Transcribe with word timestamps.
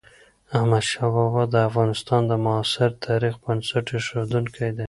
احمدشاه 0.57 1.09
بابا 1.15 1.43
د 1.53 1.55
افغانستان 1.69 2.21
د 2.27 2.31
معاصر 2.45 2.89
تاريخ 3.05 3.33
بنسټ 3.43 3.85
اېښودونکی 3.95 4.69
دی. 4.75 4.79